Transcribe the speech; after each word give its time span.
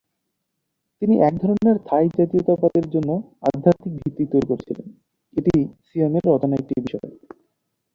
তিনি 1.01 1.15
এক 1.27 1.33
ধরনের 1.41 1.77
থাই 1.87 2.05
জাতীয়তাবাদের 2.17 2.85
জন্য 2.93 3.09
আধ্যাত্মিক 3.47 3.93
ভিত্তি 3.97 4.23
তৈরি 4.31 4.45
করেছিলেন, 4.47 4.87
এটি 5.37 5.53
সিয়ামের 5.85 6.25
অজানা 6.27 6.55
একটি 6.57 6.73
বিষয়। 6.81 7.09